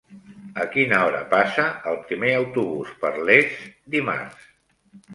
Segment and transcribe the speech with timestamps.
[0.63, 3.57] A quina hora passa el primer autobús per Les
[3.99, 4.53] dimarts?